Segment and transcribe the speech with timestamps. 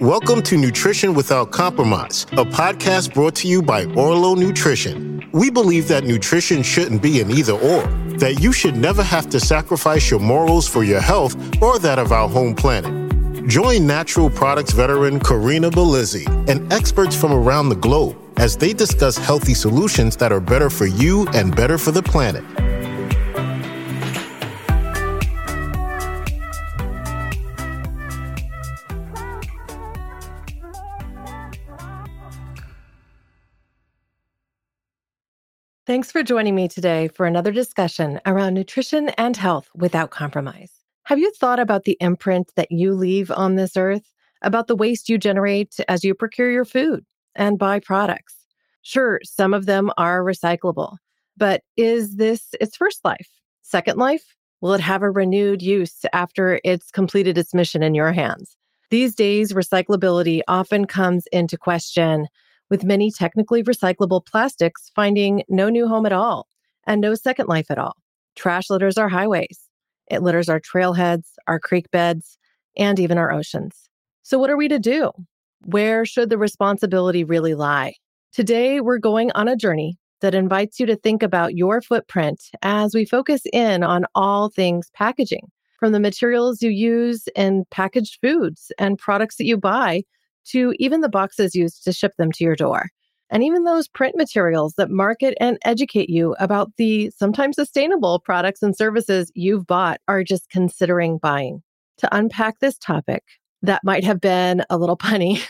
[0.00, 5.28] Welcome to Nutrition Without Compromise, a podcast brought to you by Orlo Nutrition.
[5.32, 7.82] We believe that nutrition shouldn't be an either or,
[8.18, 12.12] that you should never have to sacrifice your morals for your health or that of
[12.12, 13.48] our home planet.
[13.48, 19.16] Join natural products veteran Corinna Bellizzi and experts from around the globe as they discuss
[19.16, 22.44] healthy solutions that are better for you and better for the planet.
[35.88, 40.70] Thanks for joining me today for another discussion around nutrition and health without compromise.
[41.04, 45.08] Have you thought about the imprint that you leave on this earth, about the waste
[45.08, 47.06] you generate as you procure your food
[47.36, 48.34] and buy products?
[48.82, 50.98] Sure, some of them are recyclable,
[51.38, 53.30] but is this its first life?
[53.62, 54.34] Second life?
[54.60, 58.58] Will it have a renewed use after it's completed its mission in your hands?
[58.90, 62.28] These days, recyclability often comes into question
[62.70, 66.46] with many technically recyclable plastics finding no new home at all
[66.86, 67.96] and no second life at all.
[68.36, 69.60] Trash litters our highways.
[70.10, 72.38] It litters our trailheads, our creek beds,
[72.76, 73.88] and even our oceans.
[74.22, 75.12] So, what are we to do?
[75.66, 77.94] Where should the responsibility really lie?
[78.32, 82.94] Today, we're going on a journey that invites you to think about your footprint as
[82.94, 88.72] we focus in on all things packaging, from the materials you use in packaged foods
[88.78, 90.02] and products that you buy
[90.50, 92.90] to even the boxes used to ship them to your door.
[93.30, 98.62] And even those print materials that market and educate you about the sometimes sustainable products
[98.62, 101.62] and services you've bought are just considering buying.
[101.98, 103.24] To unpack this topic,
[103.62, 105.42] that might have been a little punny,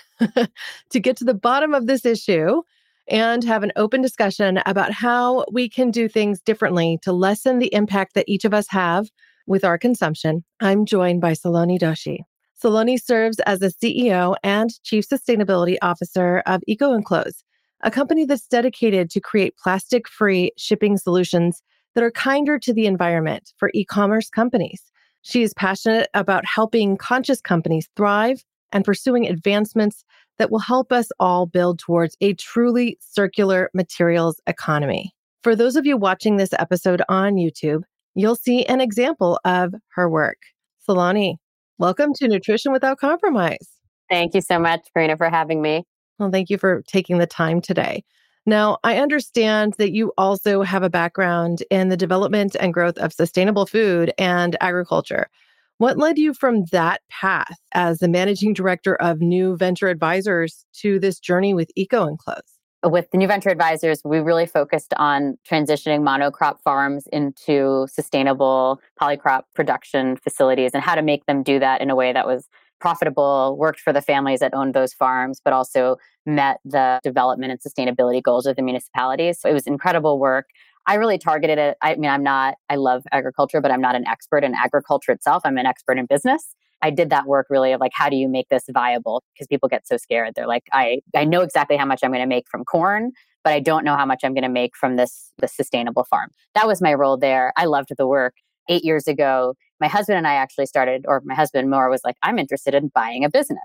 [0.90, 2.62] to get to the bottom of this issue
[3.08, 7.72] and have an open discussion about how we can do things differently to lessen the
[7.72, 9.08] impact that each of us have
[9.46, 10.44] with our consumption.
[10.60, 12.18] I'm joined by Saloni Doshi.
[12.62, 17.44] Saloni serves as the CEO and Chief Sustainability Officer of Eco Enclose,
[17.82, 21.62] a company that's dedicated to create plastic free shipping solutions
[21.94, 24.82] that are kinder to the environment for e commerce companies.
[25.22, 30.04] She is passionate about helping conscious companies thrive and pursuing advancements
[30.38, 35.12] that will help us all build towards a truly circular materials economy.
[35.42, 37.82] For those of you watching this episode on YouTube,
[38.16, 40.38] you'll see an example of her work.
[40.86, 41.36] Saloni,
[41.80, 43.68] Welcome to Nutrition Without Compromise.
[44.10, 45.84] Thank you so much, Corinna, for having me.
[46.18, 48.02] Well, thank you for taking the time today.
[48.46, 53.12] Now, I understand that you also have a background in the development and growth of
[53.12, 55.28] sustainable food and agriculture.
[55.76, 60.98] What led you from that path as the managing director of New Venture Advisors to
[60.98, 62.57] this journey with Eco Enclose?
[62.84, 69.42] With the New Venture Advisors, we really focused on transitioning monocrop farms into sustainable polycrop
[69.54, 72.48] production facilities and how to make them do that in a way that was
[72.80, 77.60] profitable, worked for the families that owned those farms, but also met the development and
[77.60, 79.40] sustainability goals of the municipalities.
[79.40, 80.46] So it was incredible work.
[80.86, 81.76] I really targeted it.
[81.82, 85.42] I mean, I'm not, I love agriculture, but I'm not an expert in agriculture itself.
[85.44, 86.54] I'm an expert in business.
[86.82, 89.22] I did that work really of like, how do you make this viable?
[89.34, 90.34] Because people get so scared.
[90.34, 93.12] They're like, I, I know exactly how much I'm going to make from corn,
[93.42, 96.30] but I don't know how much I'm going to make from this, this sustainable farm.
[96.54, 97.52] That was my role there.
[97.56, 98.34] I loved the work.
[98.68, 102.16] Eight years ago, my husband and I actually started, or my husband more was like,
[102.22, 103.58] I'm interested in buying a business.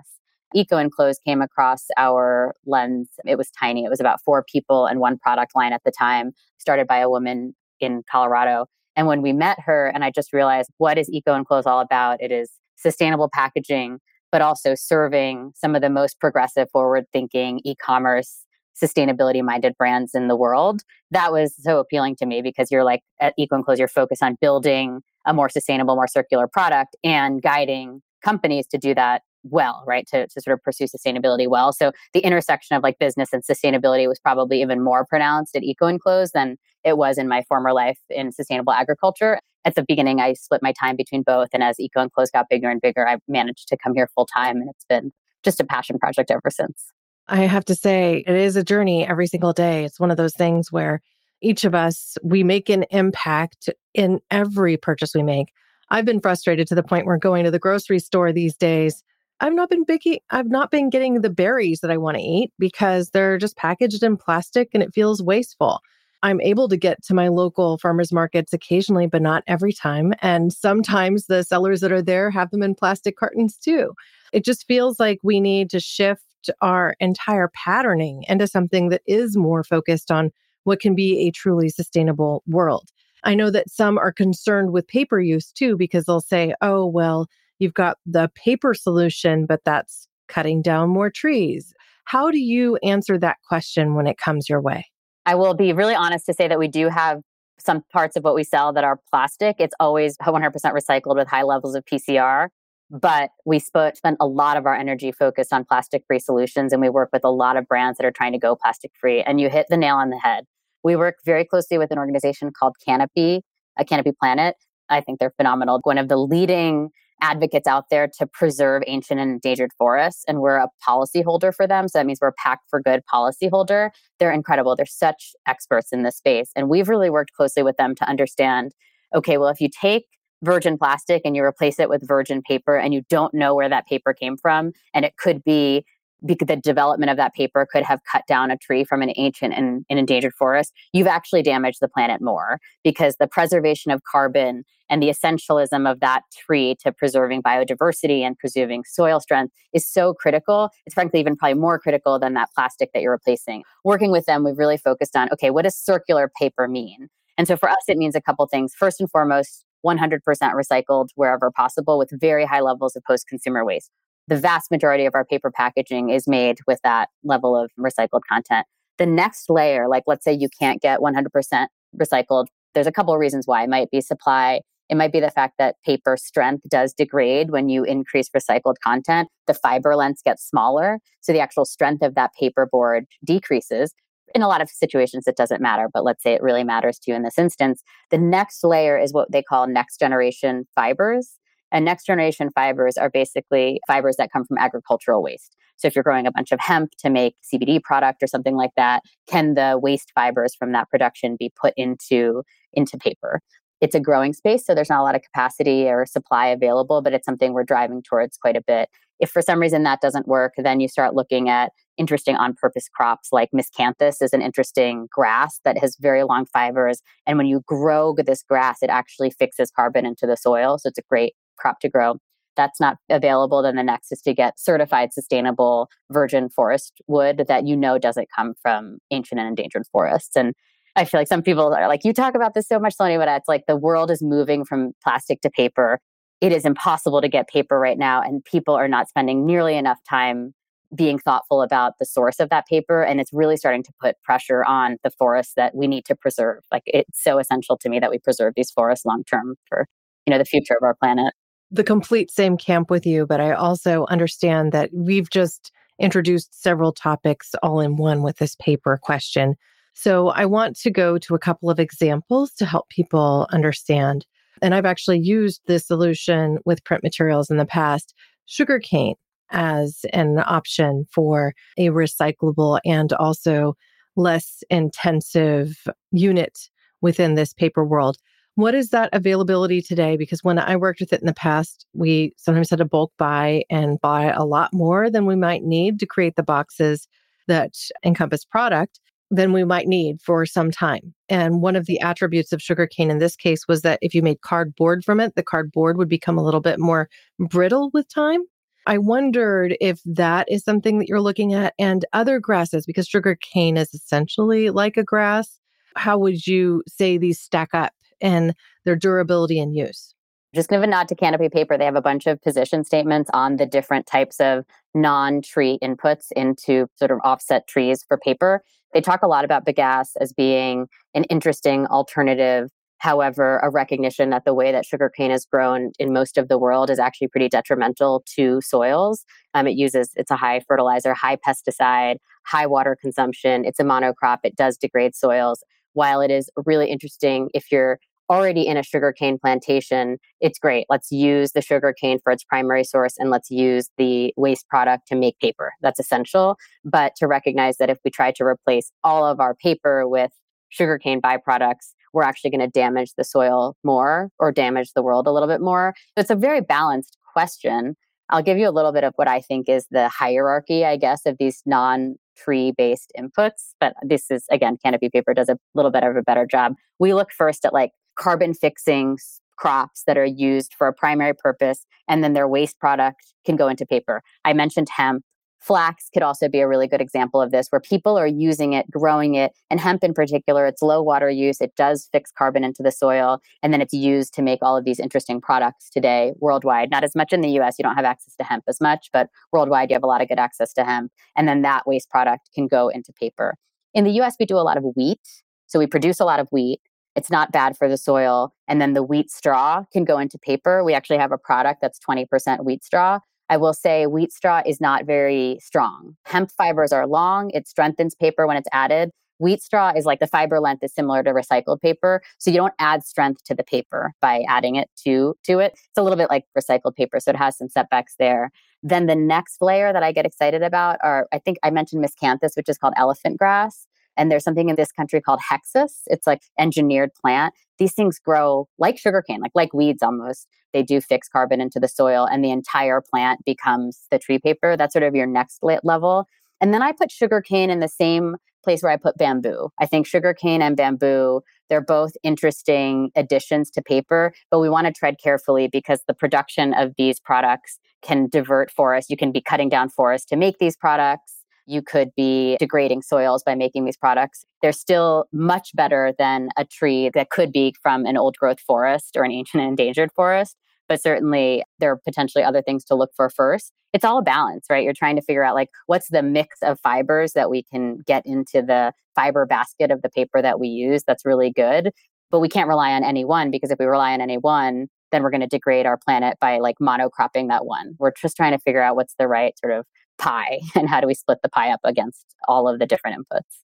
[0.55, 3.09] Eco Enclose came across our lens.
[3.25, 3.83] It was tiny.
[3.83, 7.09] It was about four people and one product line at the time, started by a
[7.09, 8.67] woman in Colorado.
[8.95, 12.21] And when we met her, and I just realized what is Eco Enclose all about?
[12.21, 12.51] It is
[12.83, 13.99] sustainable packaging,
[14.31, 18.45] but also serving some of the most progressive, forward thinking e commerce,
[18.81, 20.81] sustainability minded brands in the world.
[21.11, 24.37] That was so appealing to me because you're like at Eco Enclose, you're focused on
[24.41, 30.07] building a more sustainable, more circular product and guiding companies to do that well, right?
[30.07, 31.73] To, to sort of pursue sustainability well.
[31.73, 35.87] So the intersection of like business and sustainability was probably even more pronounced at Eco
[35.87, 39.39] Enclose than it was in my former life in sustainable agriculture.
[39.65, 41.49] At the beginning, I split my time between both.
[41.53, 44.57] And as Eco Enclose got bigger and bigger, I managed to come here full time.
[44.57, 45.11] And it's been
[45.43, 46.85] just a passion project ever since.
[47.27, 49.85] I have to say, it is a journey every single day.
[49.85, 51.01] It's one of those things where
[51.41, 55.47] each of us, we make an impact in every purchase we make.
[55.89, 59.03] I've been frustrated to the point where going to the grocery store these days,
[59.43, 62.53] I've not been big, I've not been getting the berries that I want to eat
[62.57, 65.81] because they're just packaged in plastic and it feels wasteful.
[66.23, 70.13] I'm able to get to my local farmers markets occasionally, but not every time.
[70.21, 73.91] And sometimes the sellers that are there have them in plastic cartons too.
[74.31, 79.35] It just feels like we need to shift our entire patterning into something that is
[79.35, 80.31] more focused on
[80.63, 82.87] what can be a truly sustainable world.
[83.25, 87.27] I know that some are concerned with paper use too, because they'll say, oh, well,
[87.59, 91.73] you've got the paper solution, but that's cutting down more trees?
[92.05, 94.85] How do you answer that question when it comes your way?
[95.25, 97.21] I will be really honest to say that we do have
[97.59, 99.57] some parts of what we sell that are plastic.
[99.59, 102.49] It's always 100% recycled with high levels of PCR.
[102.89, 106.81] But we sp- spent a lot of our energy focused on plastic free solutions, and
[106.81, 109.21] we work with a lot of brands that are trying to go plastic free.
[109.21, 110.43] And you hit the nail on the head.
[110.83, 113.41] We work very closely with an organization called Canopy,
[113.79, 114.55] a Canopy Planet.
[114.89, 115.79] I think they're phenomenal.
[115.83, 116.89] One of the leading
[117.21, 121.87] advocates out there to preserve ancient and endangered forests, and we're a policyholder for them.
[121.87, 123.89] So that means we're a Pack for Good policyholder.
[124.19, 124.75] They're incredible.
[124.75, 126.49] They're such experts in this space.
[126.55, 128.73] And we've really worked closely with them to understand
[129.15, 130.05] okay, well, if you take
[130.43, 133.87] virgin plastic and you replace it with virgin paper and you don't know where that
[133.87, 135.85] paper came from, and it could be
[136.23, 139.85] the development of that paper could have cut down a tree from an ancient and,
[139.89, 145.03] and, endangered forest, you've actually damaged the planet more because the preservation of carbon and
[145.03, 150.69] the essentialism of that tree to preserving biodiversity and preserving soil strength is so critical.
[150.85, 153.63] It's frankly even probably more critical than that plastic that you're replacing.
[153.83, 157.09] Working with them, we've really focused on okay, what does circular paper mean?
[157.37, 158.73] And so for us, it means a couple things.
[158.77, 163.91] First and foremost, 100% recycled wherever possible with very high levels of post consumer waste
[164.27, 168.65] the vast majority of our paper packaging is made with that level of recycled content.
[168.97, 171.67] The next layer, like let's say you can't get 100%
[171.99, 173.63] recycled, there's a couple of reasons why.
[173.63, 174.61] It might be supply.
[174.89, 179.29] It might be the fact that paper strength does degrade when you increase recycled content.
[179.47, 180.99] The fiber lengths get smaller.
[181.21, 183.93] So the actual strength of that paper board decreases.
[184.35, 187.11] In a lot of situations, it doesn't matter, but let's say it really matters to
[187.11, 187.83] you in this instance.
[188.09, 191.37] The next layer is what they call next generation fibers.
[191.73, 195.57] And next generation fibers are basically fibers that come from agricultural waste.
[195.75, 198.71] So if you're growing a bunch of hemp to make CBD product or something like
[198.77, 203.41] that, can the waste fibers from that production be put into into paper?
[203.81, 207.11] It's a growing space, so there's not a lot of capacity or supply available, but
[207.11, 208.87] it's something we're driving towards quite a bit.
[209.19, 212.87] If for some reason that doesn't work, then you start looking at interesting on purpose
[212.87, 217.01] crops like miscanthus is an interesting grass that has very long fibers.
[217.27, 220.77] And when you grow this grass, it actually fixes carbon into the soil.
[220.77, 222.17] So it's a great crop to grow
[222.55, 227.65] that's not available, then the next is to get certified sustainable virgin forest wood that
[227.65, 230.35] you know doesn't come from ancient and endangered forests.
[230.35, 230.53] And
[230.95, 233.27] I feel like some people are like, you talk about this so much, Sony, but
[233.27, 235.99] it's like the world is moving from plastic to paper.
[236.41, 239.99] It is impossible to get paper right now, and people are not spending nearly enough
[240.07, 240.53] time
[240.93, 243.01] being thoughtful about the source of that paper.
[243.01, 246.59] And it's really starting to put pressure on the forests that we need to preserve.
[246.71, 249.87] Like it's so essential to me that we preserve these forests long term for
[250.27, 251.33] you know the future of our planet
[251.73, 256.91] the complete same camp with you, but I also understand that we've just introduced several
[256.91, 259.55] topics all in one with this paper question.
[259.93, 264.25] So I want to go to a couple of examples to help people understand.
[264.61, 268.13] And I've actually used this solution with print materials in the past,
[268.45, 269.15] sugarcane
[269.49, 273.75] as an option for a recyclable and also
[274.15, 275.75] less intensive
[276.11, 276.69] unit
[277.01, 278.17] within this paper world.
[278.55, 280.15] What is that availability today?
[280.15, 283.63] Because when I worked with it in the past, we sometimes had to bulk buy
[283.69, 287.07] and buy a lot more than we might need to create the boxes
[287.47, 287.73] that
[288.05, 288.99] encompass product
[289.31, 291.15] than we might need for some time.
[291.29, 294.41] And one of the attributes of sugarcane in this case was that if you made
[294.41, 297.09] cardboard from it, the cardboard would become a little bit more
[297.39, 298.41] brittle with time.
[298.85, 303.77] I wondered if that is something that you're looking at and other grasses, because sugarcane
[303.77, 305.57] is essentially like a grass.
[305.95, 310.15] How would you say these stack up and their durability and use.
[310.55, 311.77] Just give a nod to Canopy Paper.
[311.77, 316.27] They have a bunch of position statements on the different types of non tree inputs
[316.35, 318.63] into sort of offset trees for paper.
[318.93, 322.69] They talk a lot about bagasse as being an interesting alternative.
[322.99, 326.91] However, a recognition that the way that sugarcane is grown in most of the world
[326.91, 329.25] is actually pretty detrimental to soils.
[329.55, 333.65] Um, it uses, it's a high fertilizer, high pesticide, high water consumption.
[333.65, 334.37] It's a monocrop.
[334.43, 335.63] It does degrade soils.
[335.93, 337.99] While it is really interesting if you're
[338.29, 340.85] already in a sugarcane plantation, it's great.
[340.89, 345.15] Let's use the sugarcane for its primary source and let's use the waste product to
[345.15, 345.73] make paper.
[345.81, 346.57] That's essential.
[346.83, 350.31] But to recognize that if we try to replace all of our paper with
[350.69, 355.31] sugarcane byproducts, we're actually going to damage the soil more or damage the world a
[355.31, 355.93] little bit more.
[356.15, 357.95] So it's a very balanced question.
[358.29, 361.25] I'll give you a little bit of what I think is the hierarchy, I guess,
[361.25, 363.73] of these non tree based inputs.
[363.79, 366.73] But this is, again, Canopy Paper does a little bit of a better job.
[366.99, 369.17] We look first at like carbon fixing
[369.57, 373.67] crops that are used for a primary purpose, and then their waste product can go
[373.67, 374.21] into paper.
[374.45, 375.23] I mentioned hemp.
[375.59, 378.91] Flax could also be a really good example of this, where people are using it,
[378.91, 381.61] growing it, and hemp in particular, it's low water use.
[381.61, 384.83] It does fix carbon into the soil, and then it's used to make all of
[384.83, 386.91] these interesting products today worldwide.
[386.91, 389.29] Not as much in the US, you don't have access to hemp as much, but
[389.53, 391.13] worldwide, you have a lot of good access to hemp.
[391.37, 393.55] And then that waste product can go into paper.
[393.93, 395.21] In the US, we do a lot of wheat.
[395.67, 396.81] So we produce a lot of wheat.
[397.15, 398.53] It's not bad for the soil.
[398.67, 400.83] And then the wheat straw can go into paper.
[400.83, 403.19] We actually have a product that's 20% wheat straw.
[403.49, 406.15] I will say wheat straw is not very strong.
[406.25, 409.11] Hemp fibers are long, it strengthens paper when it's added.
[409.39, 412.73] Wheat straw is like the fiber length is similar to recycled paper, so you don't
[412.79, 415.73] add strength to the paper by adding it to to it.
[415.73, 418.51] It's a little bit like recycled paper, so it has some setbacks there.
[418.83, 422.55] Then the next layer that I get excited about are I think I mentioned miscanthus,
[422.55, 423.85] which is called elephant grass.
[424.17, 426.01] And there's something in this country called hexus.
[426.07, 427.53] It's like engineered plant.
[427.79, 430.47] These things grow like sugarcane, like like weeds almost.
[430.73, 434.75] They do fix carbon into the soil, and the entire plant becomes the tree paper.
[434.75, 436.27] That's sort of your next level.
[436.61, 439.69] And then I put sugarcane in the same place where I put bamboo.
[439.79, 444.93] I think sugarcane and bamboo, they're both interesting additions to paper, but we want to
[444.93, 449.09] tread carefully because the production of these products can divert forests.
[449.09, 453.43] You can be cutting down forests to make these products you could be degrading soils
[453.43, 454.45] by making these products.
[454.61, 459.15] They're still much better than a tree that could be from an old growth forest
[459.15, 460.57] or an ancient endangered forest.
[460.89, 463.71] But certainly, there are potentially other things to look for first.
[463.93, 464.83] It's all a balance, right?
[464.83, 468.25] You're trying to figure out like what's the mix of fibers that we can get
[468.25, 471.91] into the fiber basket of the paper that we use that's really good.
[472.31, 475.21] But we can't rely on any one because if we rely on any one, then
[475.21, 477.93] we're going to degrade our planet by like monocropping that one.
[477.99, 479.85] We're just trying to figure out what's the right sort of
[480.23, 483.59] pie and how do we split the pie up against all of the different inputs.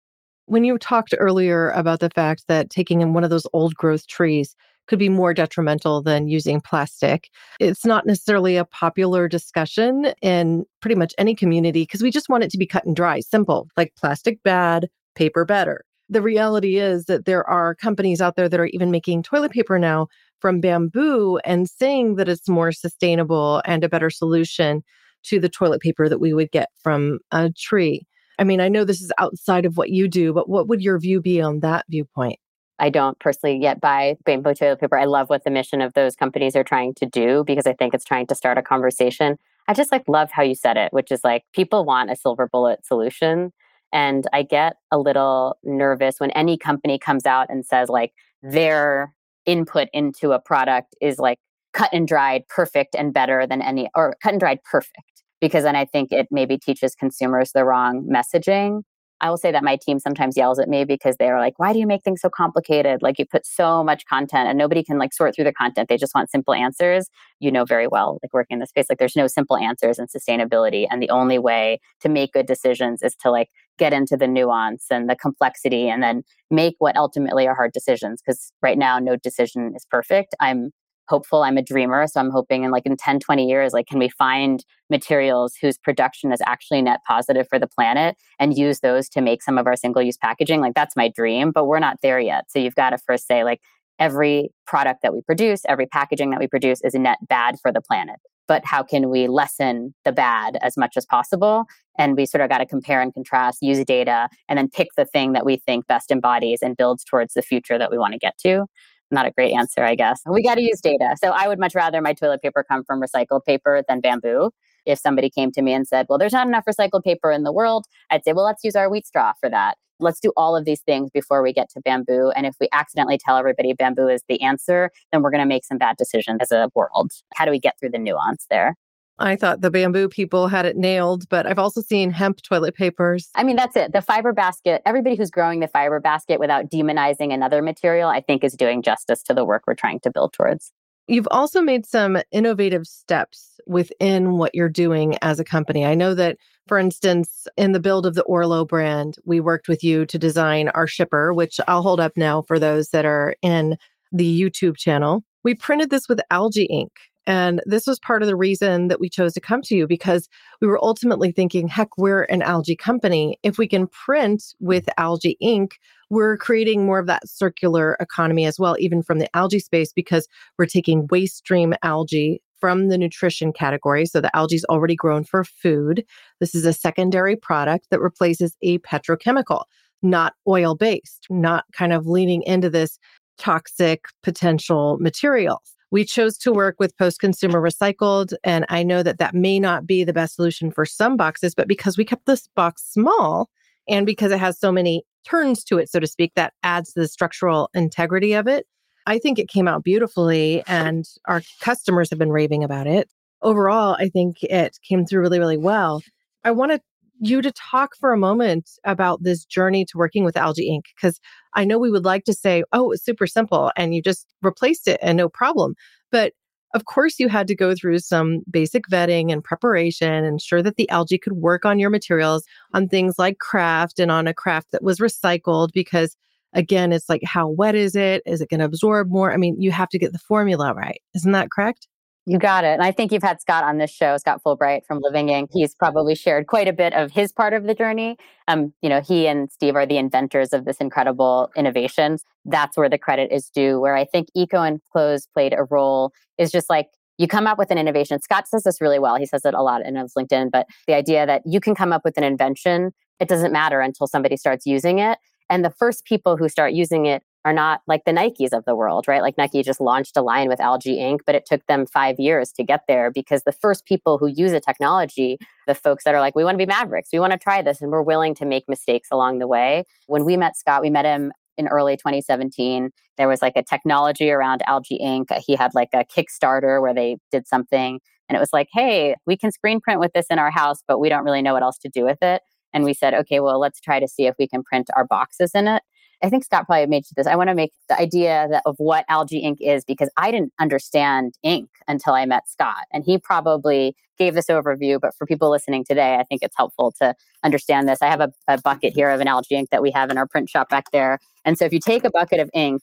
[0.45, 4.07] When you talked earlier about the fact that taking in one of those old growth
[4.07, 4.55] trees
[4.87, 7.29] could be more detrimental than using plastic.
[7.59, 12.43] It's not necessarily a popular discussion in pretty much any community because we just want
[12.43, 15.85] it to be cut and dry, simple, like plastic bad, paper better.
[16.09, 19.77] The reality is that there are companies out there that are even making toilet paper
[19.77, 20.07] now
[20.39, 24.81] from bamboo and saying that it's more sustainable and a better solution
[25.23, 28.05] to the toilet paper that we would get from a tree.
[28.37, 30.99] I mean, I know this is outside of what you do, but what would your
[30.99, 32.39] view be on that viewpoint?
[32.79, 34.97] I don't personally yet buy bamboo toilet paper.
[34.97, 37.93] I love what the mission of those companies are trying to do because I think
[37.93, 39.37] it's trying to start a conversation.
[39.67, 42.47] I just like love how you said it, which is like people want a silver
[42.47, 43.51] bullet solution.
[43.91, 49.13] And I get a little nervous when any company comes out and says like their
[49.45, 51.39] input into a product is like
[51.73, 55.03] cut and dried perfect and better than any or cut and dried perfect
[55.41, 58.81] because then I think it maybe teaches consumers the wrong messaging.
[59.21, 61.79] I will say that my team sometimes yells at me because they're like, why do
[61.79, 63.01] you make things so complicated?
[63.01, 65.89] Like you put so much content and nobody can like sort through the content.
[65.89, 67.09] They just want simple answers.
[67.39, 70.07] You know very well, like working in this space, like there's no simple answers in
[70.07, 70.87] sustainability.
[70.89, 74.85] And the only way to make good decisions is to like get into the nuance
[74.89, 78.21] and the complexity and then make what ultimately are hard decisions.
[78.25, 80.33] Cause right now, no decision is perfect.
[80.39, 80.71] I'm
[81.09, 83.99] hopeful i'm a dreamer so i'm hoping in like in 10 20 years like can
[83.99, 89.07] we find materials whose production is actually net positive for the planet and use those
[89.09, 90.61] to make some of our single use packaging?
[90.61, 92.45] Like that's my dream but we're not there yet.
[92.49, 93.61] So you've got to first say like
[93.99, 97.71] every product that we produce every packaging that we produce is a net bad for
[97.71, 101.65] the planet but how can we lessen the bad as much as possible?
[101.99, 105.05] And we sort of got to compare and contrast use data and then pick the
[105.05, 108.17] thing that we think best embodies and builds towards the future that we want to
[108.17, 108.65] get to
[109.11, 110.21] not a great answer, I guess.
[110.25, 111.15] We got to use data.
[111.21, 114.51] So I would much rather my toilet paper come from recycled paper than bamboo.
[114.85, 117.51] If somebody came to me and said, well, there's not enough recycled paper in the
[117.51, 119.77] world, I'd say, well, let's use our wheat straw for that.
[119.99, 122.31] Let's do all of these things before we get to bamboo.
[122.35, 125.65] And if we accidentally tell everybody bamboo is the answer, then we're going to make
[125.65, 127.11] some bad decisions as a world.
[127.35, 128.75] How do we get through the nuance there?
[129.19, 133.29] I thought the bamboo people had it nailed, but I've also seen hemp toilet papers.
[133.35, 133.91] I mean, that's it.
[133.91, 138.43] The fiber basket, everybody who's growing the fiber basket without demonizing another material, I think
[138.43, 140.71] is doing justice to the work we're trying to build towards.
[141.07, 145.83] You've also made some innovative steps within what you're doing as a company.
[145.83, 149.83] I know that, for instance, in the build of the Orlo brand, we worked with
[149.83, 153.75] you to design our shipper, which I'll hold up now for those that are in
[154.11, 155.23] the YouTube channel.
[155.43, 156.91] We printed this with algae ink.
[157.29, 160.27] And this was part of the reason that we chose to come to you because
[160.61, 163.37] we were ultimately thinking, heck, we're an algae company.
[163.43, 165.77] If we can print with algae ink,
[166.09, 170.27] we're creating more of that circular economy as well, even from the algae space, because
[170.57, 174.07] we're taking waste stream algae from the nutrition category.
[174.07, 176.03] So the algae is already grown for food.
[176.39, 179.65] This is a secondary product that replaces a petrochemical,
[180.01, 182.97] not oil based, not kind of leaning into this
[183.37, 188.33] toxic potential materials We chose to work with post consumer recycled.
[188.43, 191.67] And I know that that may not be the best solution for some boxes, but
[191.67, 193.49] because we kept this box small
[193.87, 197.07] and because it has so many turns to it, so to speak, that adds the
[197.07, 198.67] structural integrity of it.
[199.07, 203.09] I think it came out beautifully and our customers have been raving about it.
[203.41, 206.01] Overall, I think it came through really, really well.
[206.43, 206.81] I wanted
[207.19, 210.85] you to talk for a moment about this journey to working with Algae Ink.
[210.95, 211.19] Because
[211.53, 214.87] I know we would like to say, oh, it's super simple and you just replaced
[214.87, 215.75] it and no problem.
[216.11, 216.33] But
[216.75, 220.89] of course, you had to go through some basic vetting and preparation, ensure that the
[220.89, 224.83] algae could work on your materials on things like kraft and on a kraft that
[224.83, 226.15] was recycled because
[226.53, 228.23] Again, it's like, how wet is it?
[228.25, 229.31] Is it going to absorb more?
[229.31, 231.01] I mean, you have to get the formula right.
[231.13, 231.87] Isn't that correct?
[232.29, 232.73] You got it.
[232.73, 235.49] And I think you've had Scott on this show, Scott Fulbright from Living Ink.
[235.51, 238.17] He's probably shared quite a bit of his part of the journey.
[238.47, 242.19] Um, you know, he and Steve are the inventors of this incredible innovation.
[242.45, 243.79] That's where the credit is due.
[243.79, 247.71] Where I think Eco Enclose played a role is just like you come up with
[247.71, 248.21] an innovation.
[248.21, 249.15] Scott says this really well.
[249.15, 251.91] He says it a lot in his LinkedIn, but the idea that you can come
[251.91, 255.17] up with an invention, it doesn't matter until somebody starts using it.
[255.49, 258.75] And the first people who start using it are not like the Nikes of the
[258.75, 259.23] world, right?
[259.23, 262.51] Like Nike just launched a line with Algae Ink, but it took them five years
[262.53, 266.19] to get there because the first people who use a technology, the folks that are
[266.19, 268.45] like, we want to be mavericks, we want to try this, and we're willing to
[268.45, 269.83] make mistakes along the way.
[270.05, 272.91] When we met Scott, we met him in early 2017.
[273.17, 275.29] There was like a technology around Algae Ink.
[275.43, 277.99] He had like a Kickstarter where they did something.
[278.29, 280.99] And it was like, hey, we can screen print with this in our house, but
[280.99, 282.43] we don't really know what else to do with it.
[282.73, 285.51] And we said, okay, well, let's try to see if we can print our boxes
[285.55, 285.81] in it.
[286.21, 287.27] I think Scott probably made this.
[287.27, 290.53] I want to make the idea that, of what algae ink is because I didn't
[290.59, 292.85] understand ink until I met Scott.
[292.91, 294.99] And he probably gave this overview.
[294.99, 298.01] But for people listening today, I think it's helpful to understand this.
[298.01, 300.27] I have a, a bucket here of an algae ink that we have in our
[300.27, 301.19] print shop back there.
[301.45, 302.81] And so if you take a bucket of ink,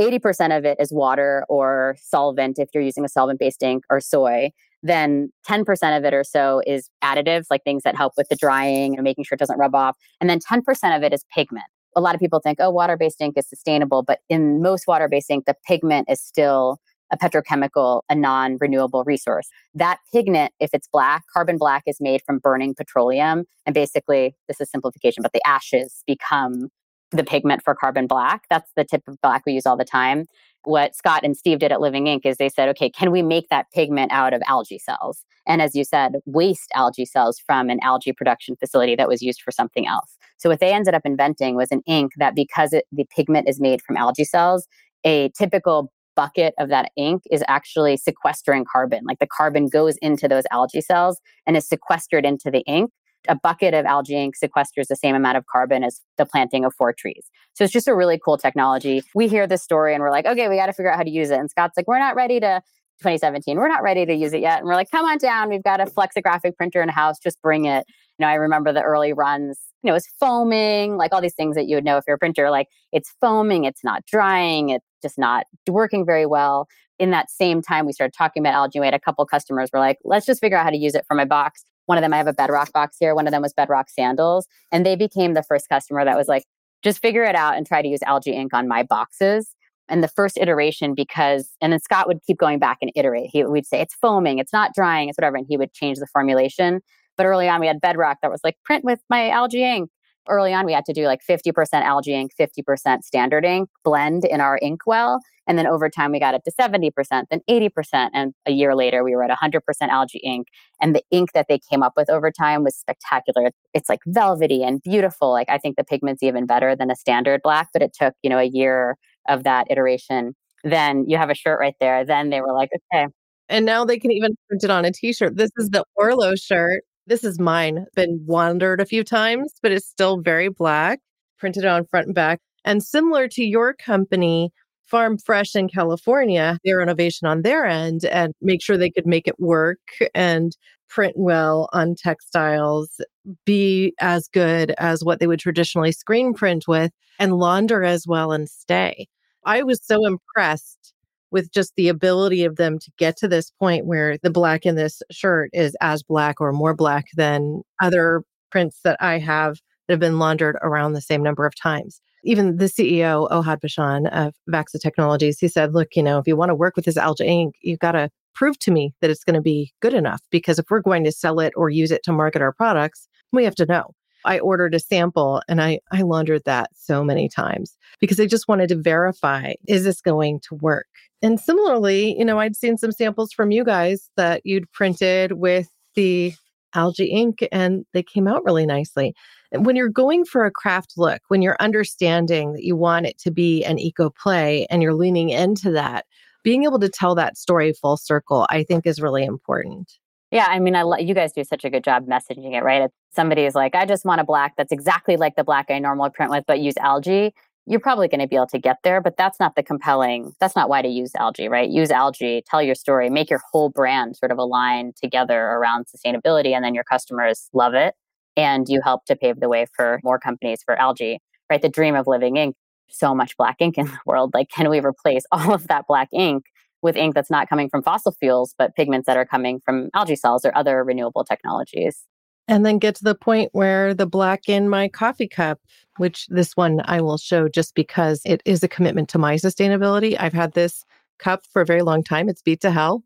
[0.00, 4.00] 80% of it is water or solvent if you're using a solvent based ink or
[4.00, 4.50] soy
[4.82, 8.94] then 10% of it or so is additives, like things that help with the drying
[8.94, 9.96] and making sure it doesn't rub off.
[10.20, 11.66] And then 10% of it is pigment.
[11.96, 14.02] A lot of people think, oh, water based ink is sustainable.
[14.02, 16.78] But in most water based ink, the pigment is still
[17.10, 19.48] a petrochemical, a non renewable resource.
[19.74, 23.44] That pigment, if it's black, carbon black is made from burning petroleum.
[23.66, 26.68] And basically, this is simplification, but the ashes become
[27.10, 28.42] the pigment for carbon black.
[28.50, 30.26] That's the tip of black we use all the time.
[30.64, 33.48] What Scott and Steve did at Living Ink is they said, okay, can we make
[33.48, 35.24] that pigment out of algae cells?
[35.46, 39.40] And as you said, waste algae cells from an algae production facility that was used
[39.40, 40.17] for something else.
[40.38, 43.60] So what they ended up inventing was an ink that because it, the pigment is
[43.60, 44.66] made from algae cells,
[45.04, 49.04] a typical bucket of that ink is actually sequestering carbon.
[49.06, 52.90] Like the carbon goes into those algae cells and is sequestered into the ink
[53.28, 56.72] a bucket of algae ink sequesters the same amount of carbon as the planting of
[56.74, 57.26] four trees.
[57.54, 59.02] So it's just a really cool technology.
[59.14, 61.10] We hear this story and we're like, okay, we got to figure out how to
[61.10, 61.38] use it.
[61.38, 62.62] And Scott's like, we're not ready to
[63.00, 63.56] 2017.
[63.56, 64.58] We're not ready to use it yet.
[64.58, 65.48] And we're like, come on down.
[65.48, 67.18] We've got a flexographic printer in house.
[67.18, 67.84] Just bring it.
[68.18, 71.54] You know, I remember the early runs, you know, it's foaming, like all these things
[71.54, 74.84] that you would know if you're a printer, like it's foaming, it's not drying, it's
[75.02, 76.66] just not working very well.
[76.98, 78.80] In that same time, we started talking about algae.
[78.80, 81.04] We had a couple customers were like, let's just figure out how to use it
[81.06, 81.64] for my box.
[81.86, 83.14] One of them, I have a bedrock box here.
[83.14, 84.48] One of them was bedrock sandals.
[84.72, 86.42] And they became the first customer that was like,
[86.82, 89.54] just figure it out and try to use algae ink on my boxes.
[89.88, 93.30] And the first iteration, because, and then Scott would keep going back and iterate.
[93.32, 95.36] He would say, it's foaming, it's not drying, it's whatever.
[95.36, 96.80] And he would change the formulation.
[97.18, 99.90] But early on, we had bedrock that was like, print with my algae ink
[100.28, 101.52] early on, we had to do like 50%
[101.82, 105.20] algae ink, 50% standard ink blend in our ink well.
[105.46, 106.92] And then over time, we got it to 70%,
[107.30, 108.10] then 80%.
[108.12, 110.48] And a year later, we were at 100% algae ink.
[110.80, 113.50] And the ink that they came up with over time was spectacular.
[113.72, 115.30] It's like velvety and beautiful.
[115.30, 118.28] Like I think the pigment's even better than a standard black, but it took, you
[118.30, 118.96] know, a year
[119.28, 120.34] of that iteration.
[120.64, 122.04] Then you have a shirt right there.
[122.04, 123.06] Then they were like, okay.
[123.48, 125.36] And now they can even print it on a t shirt.
[125.36, 127.86] This is the Orlo shirt this is mine.
[127.94, 131.00] Been wandered a few times, but it's still very black,
[131.38, 132.40] printed on front and back.
[132.64, 134.52] And similar to your company,
[134.84, 139.26] Farm Fresh in California, their innovation on their end and make sure they could make
[139.26, 139.80] it work
[140.14, 140.56] and
[140.88, 143.00] print well on textiles,
[143.44, 148.32] be as good as what they would traditionally screen print with, and launder as well
[148.32, 149.06] and stay.
[149.44, 150.94] I was so impressed
[151.30, 154.74] with just the ability of them to get to this point where the black in
[154.76, 159.94] this shirt is as black or more black than other prints that I have that
[159.94, 162.00] have been laundered around the same number of times.
[162.24, 166.36] Even the CEO, Ohad Bashan of Vaxa Technologies, he said, look, you know, if you
[166.36, 169.24] want to work with this algae ink, you've got to prove to me that it's
[169.24, 170.20] going to be good enough.
[170.30, 173.44] Because if we're going to sell it or use it to market our products, we
[173.44, 173.94] have to know.
[174.24, 178.48] I ordered a sample and I, I laundered that so many times because I just
[178.48, 180.86] wanted to verify is this going to work?
[181.22, 185.68] And similarly, you know, I'd seen some samples from you guys that you'd printed with
[185.94, 186.34] the
[186.74, 189.14] algae ink and they came out really nicely.
[189.52, 193.30] When you're going for a kraft look, when you're understanding that you want it to
[193.30, 196.04] be an eco play and you're leaning into that,
[196.44, 199.92] being able to tell that story full circle, I think is really important.
[200.30, 202.82] Yeah, I mean, I you guys do such a good job messaging it, right?
[202.82, 205.78] If somebody is like, I just want a black that's exactly like the black I
[205.78, 207.32] normally print with, but use algae.
[207.66, 210.32] You're probably going to be able to get there, but that's not the compelling.
[210.40, 211.68] That's not why to use algae, right?
[211.68, 216.54] Use algae, tell your story, make your whole brand sort of align together around sustainability,
[216.54, 217.94] and then your customers love it,
[218.36, 221.60] and you help to pave the way for more companies for algae, right?
[221.62, 222.54] The dream of living ink.
[222.90, 224.30] So much black ink in the world.
[224.32, 226.44] Like, can we replace all of that black ink
[226.82, 230.16] with ink that's not coming from fossil fuels, but pigments that are coming from algae
[230.16, 232.04] cells or other renewable technologies.
[232.46, 235.60] And then get to the point where the black in my coffee cup,
[235.98, 240.16] which this one I will show just because it is a commitment to my sustainability.
[240.18, 240.84] I've had this
[241.18, 242.28] cup for a very long time.
[242.28, 243.02] It's beat to hell.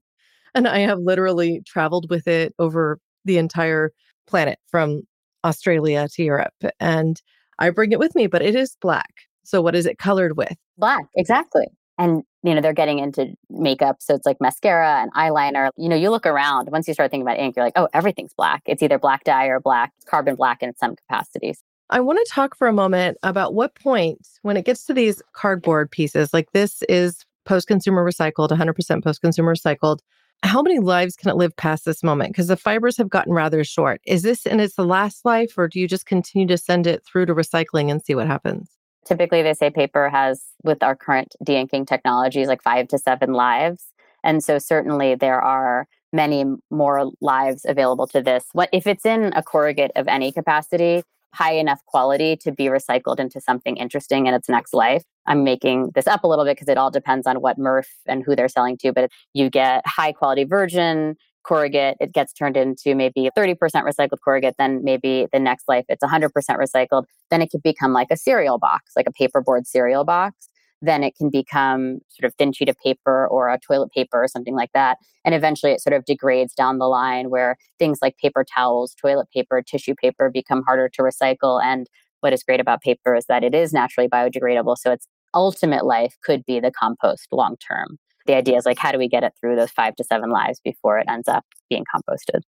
[0.54, 3.90] And I have literally traveled with it over the entire
[4.28, 5.02] planet from
[5.44, 6.54] Australia to Europe.
[6.78, 7.20] And
[7.58, 9.12] I bring it with me, but it is black.
[9.44, 10.56] So, what is it colored with?
[10.78, 11.66] Black, exactly
[11.98, 15.96] and you know they're getting into makeup so it's like mascara and eyeliner you know
[15.96, 18.62] you look around once you start thinking about ink you're like oh everything's black.
[18.66, 21.62] It's either black dye or black carbon black in some capacities.
[21.90, 25.22] I want to talk for a moment about what point when it gets to these
[25.32, 29.98] cardboard pieces like this is post consumer recycled 100% post consumer recycled
[30.44, 32.32] how many lives can it live past this moment?
[32.32, 34.00] Because the fibers have gotten rather short.
[34.06, 37.04] Is this in its the last life or do you just continue to send it
[37.04, 38.68] through to recycling and see what happens
[39.04, 43.86] typically they say paper has with our current de-inking technologies like five to seven lives.
[44.24, 48.44] And so certainly there are many more lives available to this.
[48.52, 51.02] What if it's in a corrugate of any capacity
[51.34, 55.02] high enough quality to be recycled into something interesting in its next life.
[55.26, 58.22] I'm making this up a little bit because it all depends on what MRF and
[58.22, 62.94] who they're selling to but you get high quality virgin corrugate, it gets turned into
[62.94, 64.54] maybe 30% recycled corrugate.
[64.58, 67.04] Then maybe the next life it's 100% recycled.
[67.30, 70.48] Then it could become like a cereal box, like a paperboard cereal box.
[70.80, 74.28] Then it can become sort of thin sheet of paper or a toilet paper or
[74.28, 74.98] something like that.
[75.24, 79.28] And eventually it sort of degrades down the line where things like paper towels, toilet
[79.32, 81.62] paper, tissue paper become harder to recycle.
[81.62, 81.86] And
[82.20, 84.76] what is great about paper is that it is naturally biodegradable.
[84.76, 88.92] So its ultimate life could be the compost long term the idea is like, how
[88.92, 91.84] do we get it through those five to seven lives before it ends up being
[91.94, 92.40] composted?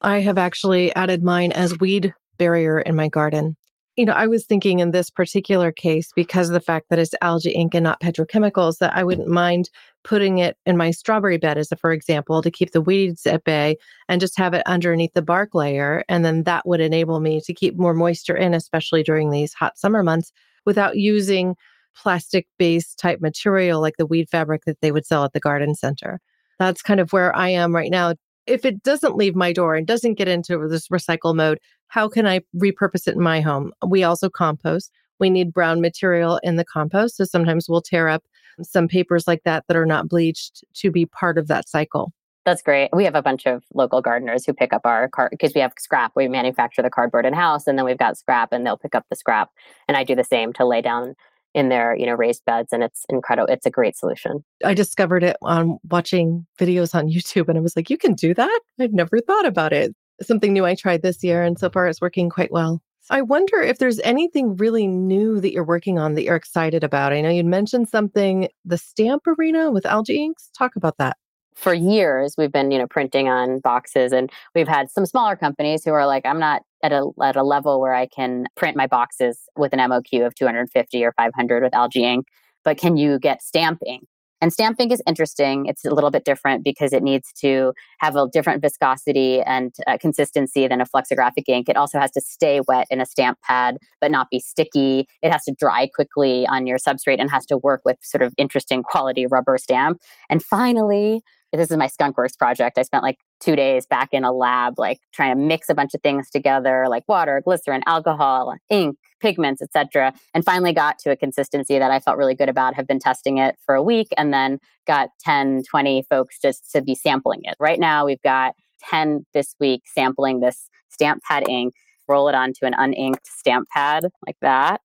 [0.00, 3.56] I have actually added mine as weed barrier in my garden.
[3.96, 7.14] You know, I was thinking in this particular case, because of the fact that it's
[7.20, 9.68] algae ink and not petrochemicals, that I wouldn't mind
[10.02, 13.44] putting it in my strawberry bed, as a for example, to keep the weeds at
[13.44, 13.76] bay
[14.08, 16.04] and just have it underneath the bark layer.
[16.08, 19.78] And then that would enable me to keep more moisture in, especially during these hot
[19.78, 20.32] summer months,
[20.64, 21.54] without using
[21.94, 25.74] plastic based type material like the weed fabric that they would sell at the garden
[25.74, 26.20] center.
[26.58, 28.14] That's kind of where I am right now.
[28.46, 32.26] If it doesn't leave my door and doesn't get into this recycle mode, how can
[32.26, 33.72] I repurpose it in my home?
[33.86, 34.90] We also compost.
[35.20, 37.16] We need brown material in the compost.
[37.16, 38.24] So sometimes we'll tear up
[38.62, 42.12] some papers like that that are not bleached to be part of that cycle.
[42.44, 42.90] That's great.
[42.92, 45.72] We have a bunch of local gardeners who pick up our card because we have
[45.78, 46.12] scrap.
[46.16, 49.06] We manufacture the cardboard in house and then we've got scrap and they'll pick up
[49.10, 49.50] the scrap.
[49.86, 51.14] And I do the same to lay down
[51.54, 54.44] in their you know raised beds and it's incredible it's a great solution.
[54.64, 58.34] I discovered it on watching videos on youtube and i was like you can do
[58.34, 58.60] that?
[58.80, 59.94] I've never thought about it.
[60.20, 62.82] Something new i tried this year and so far it's working quite well.
[63.10, 67.12] I wonder if there's anything really new that you're working on that you're excited about?
[67.12, 70.50] I know you mentioned something the stamp arena with algae inks.
[70.56, 71.16] Talk about that
[71.54, 75.84] for years we've been you know printing on boxes and we've had some smaller companies
[75.84, 78.86] who are like i'm not at a at a level where i can print my
[78.86, 82.26] boxes with an moq of 250 or 500 with algae ink
[82.64, 84.06] but can you get stamping
[84.42, 85.66] and stamping is interesting.
[85.66, 89.98] It's a little bit different because it needs to have a different viscosity and uh,
[89.98, 91.68] consistency than a flexographic ink.
[91.68, 95.06] It also has to stay wet in a stamp pad but not be sticky.
[95.22, 98.34] It has to dry quickly on your substrate and has to work with sort of
[98.36, 100.00] interesting quality rubber stamp.
[100.28, 102.78] And finally this is my skunkworks project.
[102.78, 105.94] I spent like two days back in a lab like trying to mix a bunch
[105.94, 111.16] of things together like water glycerin alcohol ink pigments etc and finally got to a
[111.16, 114.32] consistency that i felt really good about have been testing it for a week and
[114.32, 117.54] then got 10 20 folks just to be sampling it.
[117.58, 118.54] Right now we've got
[118.90, 121.74] 10 this week sampling this stamp pad ink
[122.08, 124.80] roll it onto an uninked stamp pad like that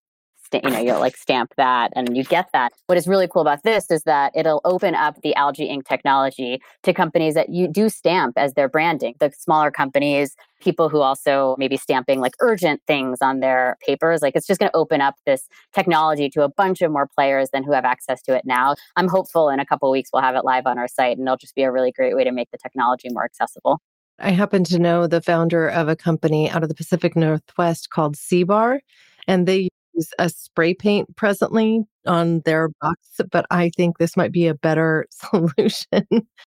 [0.53, 2.73] you know, you'll like stamp that and you get that.
[2.88, 6.62] What is really cool about this is that it'll open up the algae ink technology
[6.83, 9.15] to companies that you do stamp as their branding.
[9.19, 14.21] The smaller companies, people who also maybe stamping like urgent things on their papers.
[14.21, 17.49] Like it's just going to open up this technology to a bunch of more players
[17.51, 18.75] than who have access to it now.
[18.95, 21.38] I'm hopeful in a couple weeks we'll have it live on our site and it'll
[21.38, 23.81] just be a really great way to make the technology more accessible.
[24.19, 28.15] I happen to know the founder of a company out of the Pacific Northwest called
[28.15, 28.79] Seabar,
[29.27, 32.99] and they use a spray paint presently on their box,
[33.31, 36.05] but I think this might be a better solution.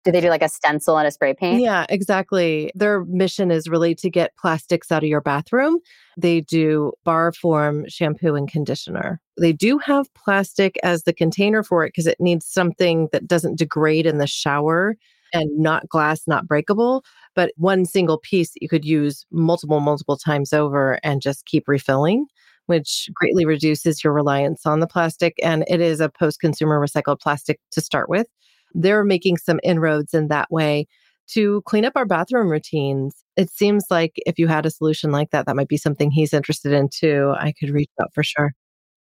[0.04, 1.60] Do they do like a stencil and a spray paint?
[1.60, 2.72] Yeah, exactly.
[2.74, 5.78] Their mission is really to get plastics out of your bathroom.
[6.16, 9.20] They do bar form shampoo and conditioner.
[9.38, 13.58] They do have plastic as the container for it because it needs something that doesn't
[13.58, 14.96] degrade in the shower
[15.32, 20.18] and not glass, not breakable, but one single piece that you could use multiple, multiple
[20.18, 22.26] times over and just keep refilling
[22.66, 25.34] which greatly reduces your reliance on the plastic.
[25.42, 28.26] And it is a post consumer recycled plastic to start with.
[28.74, 30.86] They're making some inroads in that way
[31.28, 33.24] to clean up our bathroom routines.
[33.36, 36.32] It seems like if you had a solution like that, that might be something he's
[36.32, 37.32] interested in too.
[37.38, 38.52] I could reach out for sure.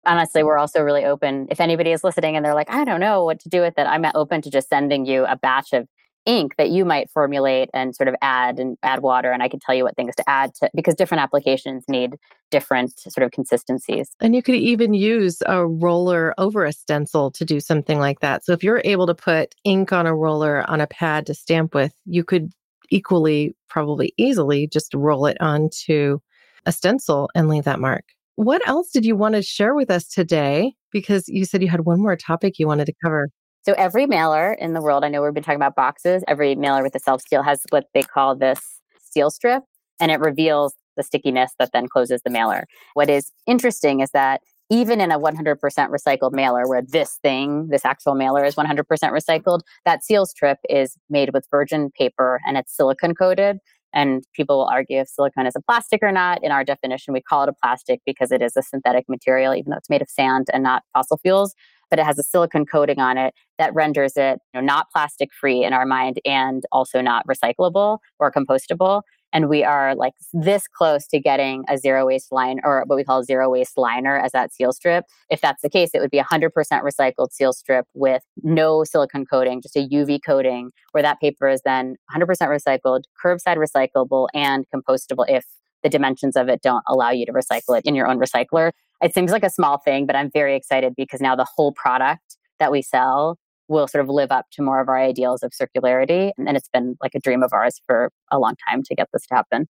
[0.06, 1.46] Honestly, we're also really open.
[1.50, 3.84] If anybody is listening and they're like, I don't know what to do with it,
[3.84, 5.86] I'm open to just sending you a batch of
[6.26, 9.58] ink that you might formulate and sort of add and add water and i can
[9.58, 12.16] tell you what things to add to because different applications need
[12.50, 14.10] different sort of consistencies.
[14.20, 18.44] And you could even use a roller over a stencil to do something like that.
[18.44, 21.74] So if you're able to put ink on a roller on a pad to stamp
[21.74, 22.52] with you could
[22.90, 26.18] equally probably easily just roll it onto
[26.66, 28.04] a stencil and leave that mark.
[28.34, 30.74] What else did you want to share with us today?
[30.90, 33.28] Because you said you had one more topic you wanted to cover
[33.62, 36.82] so every mailer in the world, I know we've been talking about boxes, every mailer
[36.82, 38.60] with a self seal has what they call this
[38.98, 39.64] seal strip,
[40.00, 42.66] and it reveals the stickiness that then closes the mailer.
[42.94, 47.84] What is interesting is that even in a 100% recycled mailer where this thing, this
[47.84, 52.74] actual mailer is 100% recycled, that seal strip is made with virgin paper and it's
[52.74, 53.58] silicone coated.
[53.92, 56.44] And people will argue if silicone is a plastic or not.
[56.44, 59.70] In our definition, we call it a plastic because it is a synthetic material, even
[59.70, 61.54] though it's made of sand and not fossil fuels
[61.90, 65.30] but it has a silicone coating on it that renders it you know, not plastic
[65.32, 69.02] free in our mind and also not recyclable or compostable.
[69.32, 73.04] And we are like this close to getting a zero waste line or what we
[73.04, 75.04] call zero waste liner as that seal strip.
[75.30, 79.62] If that's the case, it would be 100% recycled seal strip with no silicone coating,
[79.62, 85.24] just a UV coating, where that paper is then 100% recycled, curbside recyclable, and compostable
[85.28, 85.44] if
[85.82, 88.72] the dimensions of it don't allow you to recycle it in your own recycler.
[89.02, 92.36] It seems like a small thing, but I'm very excited because now the whole product
[92.58, 93.38] that we sell
[93.68, 96.32] will sort of live up to more of our ideals of circularity.
[96.36, 99.26] And it's been like a dream of ours for a long time to get this
[99.28, 99.66] to happen.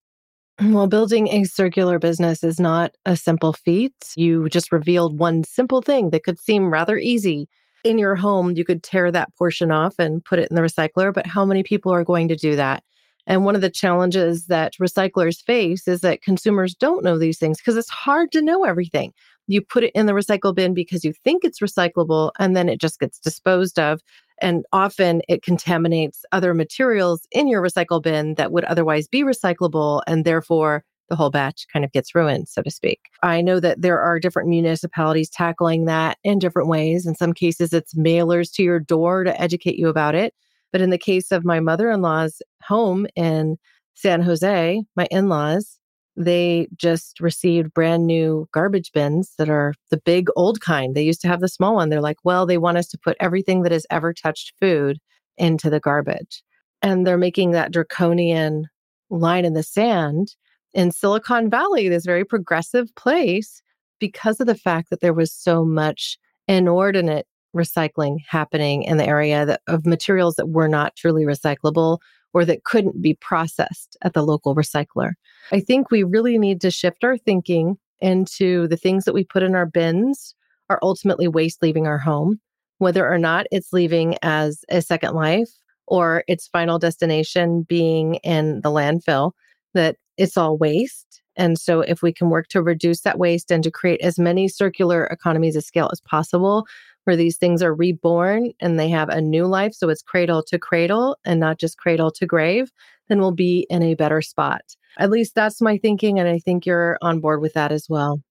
[0.63, 3.95] Well, building a circular business is not a simple feat.
[4.17, 7.49] You just revealed one simple thing that could seem rather easy.
[7.83, 11.15] In your home, you could tear that portion off and put it in the recycler,
[11.15, 12.83] but how many people are going to do that?
[13.27, 17.59] And one of the challenges that recyclers face is that consumers don't know these things
[17.59, 19.13] because it's hard to know everything.
[19.47, 22.81] You put it in the recycle bin because you think it's recyclable and then it
[22.81, 24.01] just gets disposed of.
[24.41, 30.03] And often it contaminates other materials in your recycle bin that would otherwise be recyclable.
[30.07, 33.01] And therefore, the whole batch kind of gets ruined, so to speak.
[33.23, 37.05] I know that there are different municipalities tackling that in different ways.
[37.05, 40.33] In some cases, it's mailers to your door to educate you about it.
[40.73, 43.57] But in the case of my mother in law's home in
[43.95, 45.79] San Jose, my in laws,
[46.17, 50.95] they just received brand new garbage bins that are the big old kind.
[50.95, 51.89] They used to have the small one.
[51.89, 54.99] They're like, well, they want us to put everything that has ever touched food
[55.39, 56.43] into the garbage.
[56.83, 58.67] And they're making that draconian
[59.09, 60.35] line in the sand
[60.73, 63.63] in Silicon Valley, this very progressive place,
[63.99, 69.45] because of the fact that there was so much inordinate recycling happening in the area
[69.47, 71.99] that, of materials that were not truly recyclable
[72.33, 75.13] or that couldn't be processed at the local recycler.
[75.53, 79.43] I think we really need to shift our thinking into the things that we put
[79.43, 80.35] in our bins
[80.69, 82.41] are ultimately waste leaving our home,
[82.79, 85.51] whether or not it's leaving as a second life
[85.87, 89.33] or its final destination being in the landfill,
[89.75, 91.21] that it's all waste.
[91.37, 94.47] And so, if we can work to reduce that waste and to create as many
[94.47, 96.67] circular economies of scale as possible,
[97.11, 99.75] where these things are reborn and they have a new life.
[99.75, 102.71] So it's cradle to cradle and not just cradle to grave,
[103.09, 104.61] then we'll be in a better spot.
[104.97, 106.21] At least that's my thinking.
[106.21, 108.23] And I think you're on board with that as well.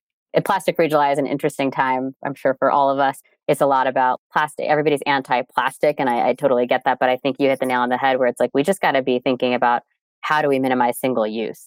[0.45, 3.19] Plastic Free July is an interesting time, I'm sure, for all of us.
[3.49, 4.67] It's a lot about plastic.
[4.69, 6.99] Everybody's anti plastic, and I, I totally get that.
[7.01, 8.79] But I think you hit the nail on the head where it's like we just
[8.79, 9.81] got to be thinking about
[10.21, 11.65] how do we minimize single use?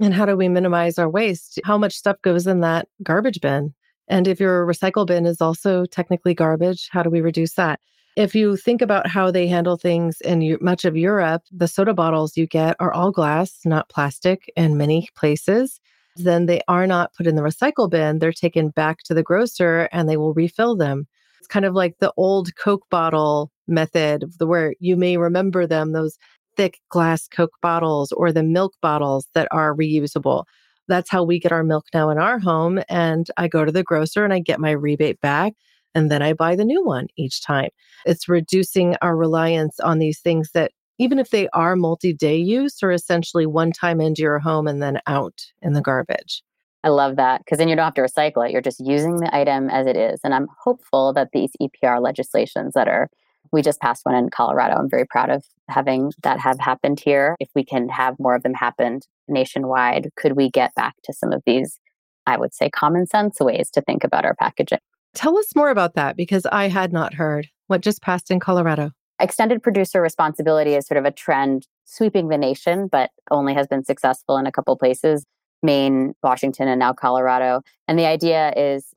[0.00, 1.60] And how do we minimize our waste?
[1.64, 3.74] How much stuff goes in that garbage bin?
[4.08, 7.80] And if your recycle bin is also technically garbage, how do we reduce that?
[8.16, 12.36] If you think about how they handle things in much of Europe, the soda bottles
[12.36, 15.78] you get are all glass, not plastic in many places.
[16.16, 18.18] Then they are not put in the recycle bin.
[18.18, 21.06] They're taken back to the grocer and they will refill them.
[21.38, 26.18] It's kind of like the old Coke bottle method where you may remember them, those
[26.56, 30.44] thick glass Coke bottles or the milk bottles that are reusable.
[30.88, 32.80] That's how we get our milk now in our home.
[32.88, 35.54] And I go to the grocer and I get my rebate back.
[35.94, 37.70] And then I buy the new one each time.
[38.04, 42.82] It's reducing our reliance on these things that, even if they are multi day use,
[42.82, 46.42] are essentially one time into your home and then out in the garbage.
[46.84, 48.52] I love that because then you don't have to recycle it.
[48.52, 50.20] You're just using the item as it is.
[50.24, 53.10] And I'm hopeful that these EPR legislations that are
[53.52, 54.76] we just passed one in Colorado.
[54.76, 57.36] I'm very proud of having that have happened here.
[57.40, 61.32] If we can have more of them happen nationwide, could we get back to some
[61.32, 61.78] of these,
[62.26, 64.78] I would say, common sense ways to think about our packaging?
[65.14, 68.92] Tell us more about that because I had not heard what just passed in Colorado.
[69.20, 73.84] Extended producer responsibility is sort of a trend sweeping the nation, but only has been
[73.84, 75.24] successful in a couple places
[75.62, 77.62] Maine, Washington, and now Colorado.
[77.88, 78.94] And the idea is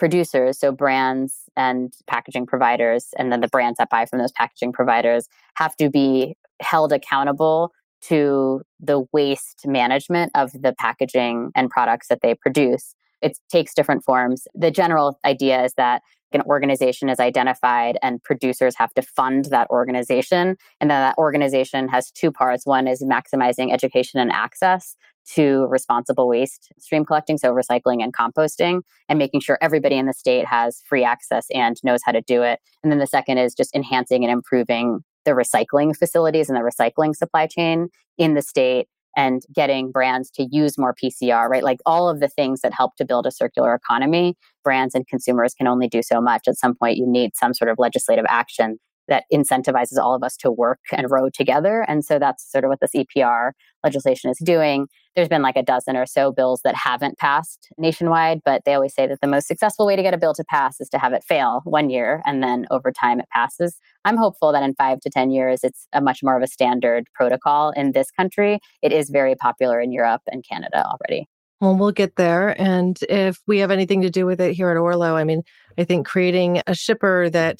[0.00, 4.72] producers, so brands and packaging providers, and then the brands that buy from those packaging
[4.72, 12.08] providers have to be held accountable to the waste management of the packaging and products
[12.08, 12.94] that they produce.
[13.22, 14.48] It takes different forms.
[14.54, 19.68] The general idea is that an organization is identified and producers have to fund that
[19.68, 20.56] organization.
[20.80, 22.64] And then that organization has two parts.
[22.64, 24.96] One is maximizing education and access
[25.34, 30.12] to responsible waste stream collecting, so recycling and composting, and making sure everybody in the
[30.12, 32.60] state has free access and knows how to do it.
[32.82, 37.14] And then the second is just enhancing and improving the recycling facilities and the recycling
[37.14, 41.64] supply chain in the state and getting brands to use more PCR, right?
[41.64, 45.52] Like all of the things that help to build a circular economy, brands and consumers
[45.54, 46.46] can only do so much.
[46.46, 50.36] At some point, you need some sort of legislative action that incentivizes all of us
[50.38, 51.84] to work and row together.
[51.88, 53.52] And so that's sort of what this EPR
[53.84, 54.86] legislation is doing.
[55.16, 58.94] There's been like a dozen or so bills that haven't passed nationwide, but they always
[58.94, 61.12] say that the most successful way to get a bill to pass is to have
[61.12, 63.78] it fail one year and then over time it passes.
[64.04, 67.04] I'm hopeful that in five to 10 years, it's a much more of a standard
[67.14, 68.60] protocol in this country.
[68.82, 71.26] It is very popular in Europe and Canada already.
[71.60, 72.58] Well, we'll get there.
[72.60, 75.42] And if we have anything to do with it here at Orlo, I mean,
[75.76, 77.58] I think creating a shipper that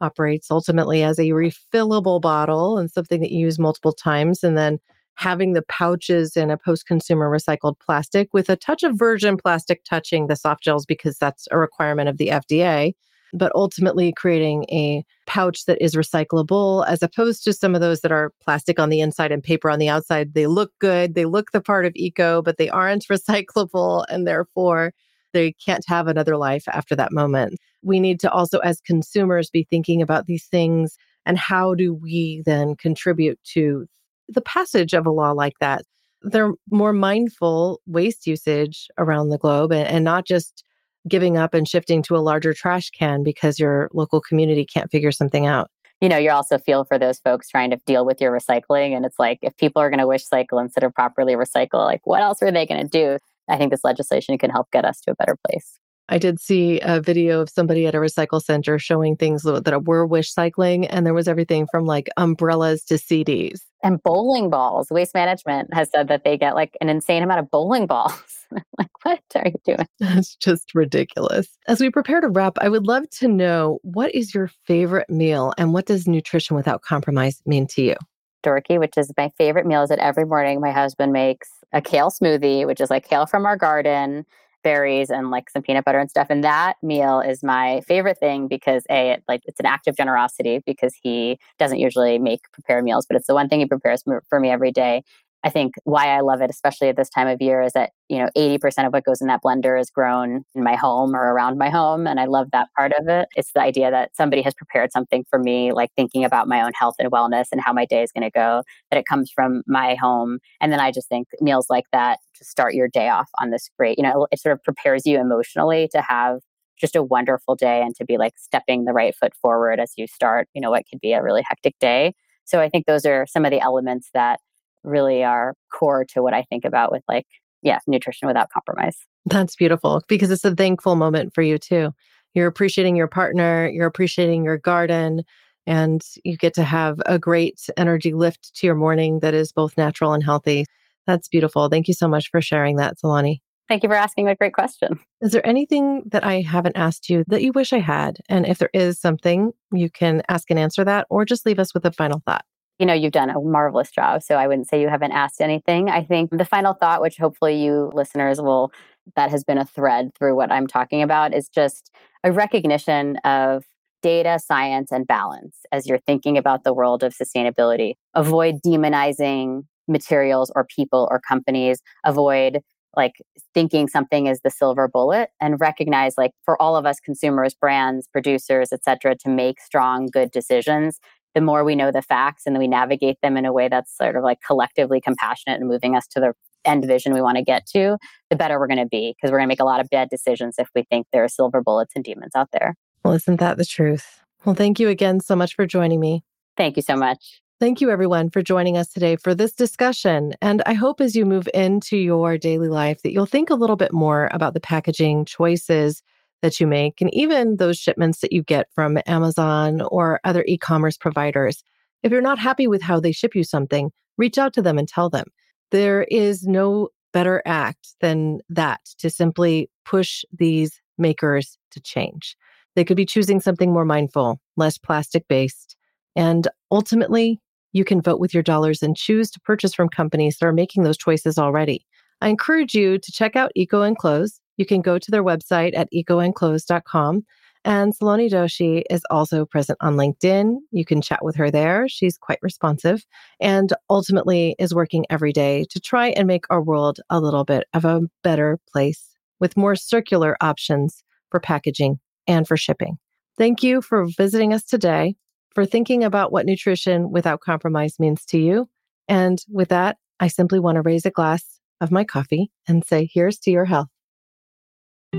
[0.00, 4.42] operates ultimately as a refillable bottle and something that you use multiple times.
[4.42, 4.78] And then
[5.16, 9.84] having the pouches in a post consumer recycled plastic with a touch of virgin plastic
[9.84, 12.94] touching the soft gels because that's a requirement of the FDA.
[13.32, 18.12] But ultimately, creating a pouch that is recyclable as opposed to some of those that
[18.12, 20.34] are plastic on the inside and paper on the outside.
[20.34, 24.04] They look good, they look the part of eco, but they aren't recyclable.
[24.08, 24.92] And therefore,
[25.32, 27.58] they can't have another life after that moment.
[27.84, 32.42] We need to also, as consumers, be thinking about these things and how do we
[32.44, 33.86] then contribute to
[34.28, 35.82] the passage of a law like that?
[36.22, 40.64] They're more mindful waste usage around the globe and, and not just
[41.06, 45.12] giving up and shifting to a larger trash can because your local community can't figure
[45.12, 45.70] something out
[46.04, 48.94] you know, you also feel for those folks trying to deal with your recycling.
[48.94, 52.02] And it's like, if people are going to wish cycle instead of properly recycle, like
[52.04, 53.18] what else are they going to do?
[53.48, 55.78] I think this legislation can help get us to a better place.
[56.08, 60.06] I did see a video of somebody at a recycle center showing things that were
[60.06, 63.60] wish cycling, and there was everything from like umbrellas to CDs.
[63.82, 64.88] And bowling balls.
[64.90, 68.46] Waste Management has said that they get like an insane amount of bowling balls.
[68.78, 69.86] like, what are you doing?
[69.98, 71.48] That's just ridiculous.
[71.68, 75.52] As we prepare to wrap, I would love to know what is your favorite meal
[75.58, 77.96] and what does nutrition without compromise mean to you?
[78.44, 82.10] Dorky, which is my favorite meal, is that every morning my husband makes a kale
[82.10, 84.24] smoothie, which is like kale from our garden,
[84.64, 86.28] berries, and like some peanut butter and stuff.
[86.30, 89.96] And that meal is my favorite thing because a it, like it's an act of
[89.96, 94.04] generosity because he doesn't usually make prepare meals, but it's the one thing he prepares
[94.28, 95.02] for me every day.
[95.44, 98.18] I think why I love it, especially at this time of year, is that, you
[98.18, 101.58] know, 80% of what goes in that blender is grown in my home or around
[101.58, 102.06] my home.
[102.06, 103.28] And I love that part of it.
[103.36, 106.72] It's the idea that somebody has prepared something for me, like thinking about my own
[106.74, 109.62] health and wellness and how my day is going to go, that it comes from
[109.66, 110.38] my home.
[110.62, 113.68] And then I just think meals like that to start your day off on this
[113.78, 116.40] great, you know, it sort of prepares you emotionally to have
[116.80, 120.06] just a wonderful day and to be like stepping the right foot forward as you
[120.06, 122.14] start, you know, what could be a really hectic day.
[122.46, 124.40] So I think those are some of the elements that
[124.84, 127.26] really are core to what I think about with like,
[127.62, 128.96] yeah, nutrition without compromise.
[129.26, 131.92] That's beautiful because it's a thankful moment for you too.
[132.34, 135.22] You're appreciating your partner, you're appreciating your garden,
[135.66, 139.76] and you get to have a great energy lift to your morning that is both
[139.78, 140.66] natural and healthy.
[141.06, 141.68] That's beautiful.
[141.68, 143.38] Thank you so much for sharing that, Saloni.
[143.68, 144.98] Thank you for asking a great question.
[145.22, 148.18] Is there anything that I haven't asked you that you wish I had?
[148.28, 151.72] And if there is something, you can ask and answer that or just leave us
[151.72, 152.44] with a final thought.
[152.78, 154.22] You know, you've done a marvelous job.
[154.22, 155.88] So I wouldn't say you haven't asked anything.
[155.88, 158.72] I think the final thought, which hopefully you listeners will,
[159.16, 161.90] that has been a thread through what I'm talking about, is just
[162.24, 163.64] a recognition of
[164.02, 167.94] data, science, and balance as you're thinking about the world of sustainability.
[168.14, 171.80] Avoid demonizing materials or people or companies.
[172.04, 172.60] Avoid
[172.96, 173.14] like
[173.54, 178.06] thinking something is the silver bullet and recognize like for all of us consumers brands
[178.06, 181.00] producers etc to make strong good decisions
[181.34, 184.16] the more we know the facts and we navigate them in a way that's sort
[184.16, 186.32] of like collectively compassionate and moving us to the
[186.64, 187.98] end vision we want to get to
[188.30, 190.08] the better we're going to be because we're going to make a lot of bad
[190.08, 192.74] decisions if we think there are silver bullets and demons out there.
[193.04, 194.20] Well isn't that the truth?
[194.44, 196.24] Well thank you again so much for joining me.
[196.56, 197.42] Thank you so much.
[197.60, 200.34] Thank you, everyone, for joining us today for this discussion.
[200.42, 203.76] And I hope as you move into your daily life that you'll think a little
[203.76, 206.02] bit more about the packaging choices
[206.44, 210.58] that you make and even those shipments that you get from Amazon or other e
[210.58, 211.64] commerce providers.
[212.02, 214.86] If you're not happy with how they ship you something, reach out to them and
[214.86, 215.24] tell them.
[215.70, 222.36] There is no better act than that to simply push these makers to change.
[222.76, 225.76] They could be choosing something more mindful, less plastic based,
[226.14, 227.40] and ultimately
[227.72, 230.82] you can vote with your dollars and choose to purchase from companies that are making
[230.82, 231.86] those choices already.
[232.20, 234.40] I encourage you to check out EcoEnclose.
[234.56, 237.24] You can go to their website at ecoenclose.com.
[237.66, 240.56] And Saloni Doshi is also present on LinkedIn.
[240.70, 241.88] You can chat with her there.
[241.88, 243.06] She's quite responsive
[243.40, 247.66] and ultimately is working every day to try and make our world a little bit
[247.72, 252.98] of a better place with more circular options for packaging and for shipping.
[253.38, 255.16] Thank you for visiting us today
[255.54, 258.68] for thinking about what nutrition without compromise means to you.
[259.08, 261.44] And with that, I simply want to raise a glass
[261.80, 263.88] of my coffee and say, here's to your health.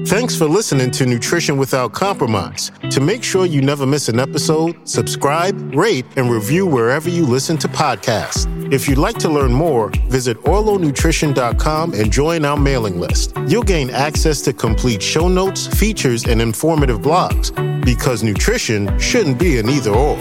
[0.04, 2.72] Thanks for listening to Nutrition Without Compromise.
[2.92, 7.58] To make sure you never miss an episode, subscribe, rate, and review wherever you listen
[7.58, 8.46] to podcasts.
[8.74, 13.36] If you'd like to learn more, visit orlonutrition.com and join our mailing list.
[13.48, 17.54] You'll gain access to complete show notes, features, and informative blogs
[17.86, 20.18] because nutrition shouldn't be an either or.